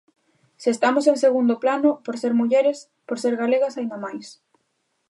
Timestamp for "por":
2.05-2.15, 3.07-3.17